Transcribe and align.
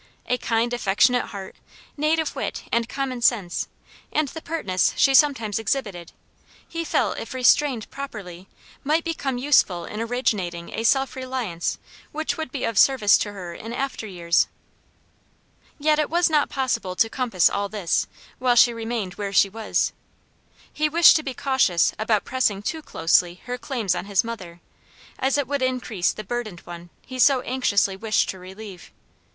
A 0.25 0.39
kind, 0.39 0.73
affectionate 0.73 1.27
heart, 1.27 1.55
native 1.95 2.35
wit, 2.35 2.63
and 2.71 2.89
common 2.89 3.21
sense, 3.21 3.67
and 4.11 4.29
the 4.29 4.41
pertness 4.41 4.93
she 4.97 5.13
sometimes 5.13 5.59
exhibited, 5.59 6.11
he 6.67 6.83
felt 6.83 7.19
if 7.19 7.35
restrained 7.35 7.87
properly, 7.91 8.47
might 8.83 9.03
become 9.03 9.37
useful 9.37 9.85
in 9.85 10.01
originating 10.01 10.73
a 10.73 10.85
self 10.85 11.15
reliance 11.15 11.77
which 12.11 12.35
would 12.35 12.51
be 12.51 12.63
of 12.63 12.79
service 12.79 13.15
to 13.19 13.31
her 13.33 13.53
in 13.53 13.73
after 13.73 14.07
years. 14.07 14.47
Yet 15.77 15.99
it 15.99 16.09
was 16.09 16.31
not 16.31 16.49
possible 16.49 16.95
to 16.95 17.07
compass 17.07 17.47
all 17.47 17.69
this, 17.69 18.07
while 18.39 18.55
she 18.55 18.73
remained 18.73 19.13
where 19.19 19.31
she 19.31 19.49
was. 19.49 19.93
He 20.73 20.89
wished 20.89 21.15
to 21.17 21.21
be 21.21 21.35
cautious 21.35 21.93
about 21.99 22.25
pressing 22.25 22.63
too 22.63 22.81
closely 22.81 23.35
her 23.45 23.59
claims 23.59 23.93
on 23.93 24.05
his 24.05 24.23
mother, 24.23 24.61
as 25.19 25.37
it 25.37 25.47
would 25.47 25.61
increase 25.61 26.11
the 26.11 26.23
burdened 26.23 26.61
one 26.61 26.89
he 27.05 27.19
so 27.19 27.41
anxiously 27.43 27.95
wished 27.95 28.29
to 28.29 28.39
relieve. 28.39 28.91